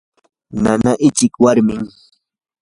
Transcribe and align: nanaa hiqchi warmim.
nanaa 0.63 0.95
hiqchi 1.01 1.27
warmim. 1.43 1.83